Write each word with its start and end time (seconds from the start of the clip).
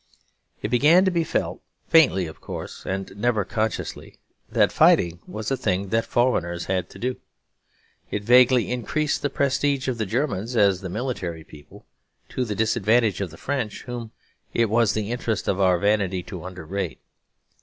It 0.63 0.69
began 0.69 1.05
to 1.05 1.11
be 1.11 1.23
felt, 1.23 1.61
faintly 1.87 2.25
of 2.25 2.41
course 2.41 2.87
and 2.87 3.15
never 3.15 3.45
consciously, 3.45 4.17
that 4.49 4.71
fighting 4.71 5.19
was 5.27 5.51
a 5.51 5.55
thing 5.55 5.89
that 5.89 6.07
foreigners 6.07 6.65
had 6.65 6.89
to 6.89 6.97
do. 6.97 7.17
It 8.09 8.23
vaguely 8.23 8.71
increased 8.71 9.21
the 9.21 9.29
prestige 9.29 9.87
of 9.87 9.99
the 9.99 10.07
Germans 10.07 10.55
as 10.57 10.81
the 10.81 10.89
military 10.89 11.43
people, 11.43 11.85
to 12.29 12.43
the 12.43 12.55
disadvantage 12.55 13.21
of 13.21 13.29
the 13.29 13.37
French, 13.37 13.83
whom 13.83 14.09
it 14.55 14.71
was 14.71 14.93
the 14.93 15.11
interest 15.11 15.47
of 15.47 15.59
our 15.59 15.77
vanity 15.77 16.23
to 16.23 16.45
underrate. 16.45 16.99